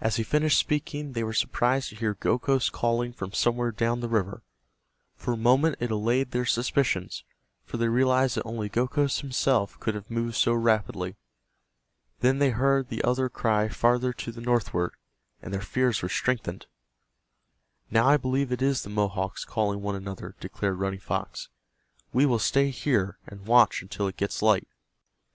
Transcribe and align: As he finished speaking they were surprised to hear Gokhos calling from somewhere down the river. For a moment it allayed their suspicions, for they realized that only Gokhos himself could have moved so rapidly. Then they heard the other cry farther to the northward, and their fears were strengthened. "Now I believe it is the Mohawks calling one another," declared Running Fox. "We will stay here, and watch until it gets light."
As 0.00 0.16
he 0.16 0.22
finished 0.22 0.58
speaking 0.58 1.12
they 1.12 1.22
were 1.22 1.34
surprised 1.34 1.90
to 1.90 1.96
hear 1.96 2.14
Gokhos 2.14 2.70
calling 2.72 3.12
from 3.12 3.34
somewhere 3.34 3.72
down 3.72 4.00
the 4.00 4.08
river. 4.08 4.42
For 5.16 5.34
a 5.34 5.36
moment 5.36 5.76
it 5.80 5.90
allayed 5.90 6.30
their 6.30 6.46
suspicions, 6.46 7.24
for 7.62 7.76
they 7.76 7.88
realized 7.88 8.38
that 8.38 8.46
only 8.46 8.70
Gokhos 8.70 9.20
himself 9.20 9.78
could 9.80 9.94
have 9.94 10.10
moved 10.10 10.36
so 10.36 10.54
rapidly. 10.54 11.16
Then 12.20 12.38
they 12.38 12.48
heard 12.52 12.88
the 12.88 13.04
other 13.04 13.28
cry 13.28 13.68
farther 13.68 14.14
to 14.14 14.32
the 14.32 14.40
northward, 14.40 14.92
and 15.42 15.52
their 15.52 15.60
fears 15.60 16.00
were 16.00 16.08
strengthened. 16.08 16.64
"Now 17.90 18.06
I 18.08 18.16
believe 18.16 18.50
it 18.50 18.62
is 18.62 18.80
the 18.82 18.88
Mohawks 18.88 19.44
calling 19.44 19.82
one 19.82 19.94
another," 19.94 20.34
declared 20.40 20.78
Running 20.78 21.00
Fox. 21.00 21.50
"We 22.14 22.24
will 22.24 22.38
stay 22.38 22.70
here, 22.70 23.18
and 23.26 23.44
watch 23.46 23.82
until 23.82 24.08
it 24.08 24.16
gets 24.16 24.40
light." 24.40 24.66